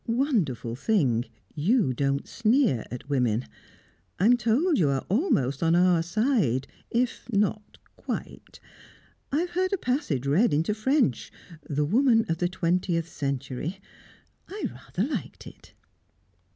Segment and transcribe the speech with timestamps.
[0.07, 3.45] Wonderful thing you don't sneer at women.
[4.17, 8.59] I'm told you are almost on our side if not quite.
[9.31, 11.31] I've heard a passage read into French
[11.69, 13.79] the woman of the twentieth century.
[14.49, 15.75] I rather liked it."